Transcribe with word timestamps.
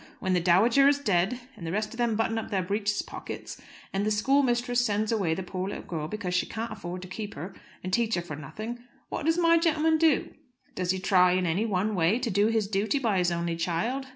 When 0.19 0.33
the 0.33 0.39
dowager 0.39 0.87
is 0.87 0.97
dead, 0.97 1.39
and 1.55 1.63
the 1.67 1.71
rest 1.71 1.93
of 1.93 1.99
them 1.99 2.15
button 2.15 2.39
up 2.39 2.49
their 2.49 2.63
breeches' 2.63 3.03
pockets, 3.03 3.61
and 3.93 4.03
the 4.03 4.09
schoolmistress 4.09 4.83
sends 4.83 5.11
away 5.11 5.35
the 5.35 5.43
poor 5.43 5.69
little 5.69 5.83
girl 5.83 6.07
because 6.07 6.33
she 6.33 6.47
can't 6.47 6.71
afford 6.71 7.03
to 7.03 7.07
keep 7.07 7.35
her 7.35 7.53
and 7.83 7.93
teach 7.93 8.15
her 8.15 8.23
for 8.23 8.35
nothing, 8.35 8.79
what 9.09 9.27
does 9.27 9.37
my 9.37 9.59
gentleman 9.59 9.99
do? 9.99 10.33
Does 10.73 10.89
he 10.89 10.97
try 10.97 11.33
in 11.33 11.45
any 11.45 11.67
one 11.67 11.93
way 11.93 12.17
to 12.17 12.31
do 12.31 12.47
his 12.47 12.67
duty 12.67 12.97
by 12.97 13.19
his 13.19 13.31
only 13.31 13.55
child? 13.55 14.07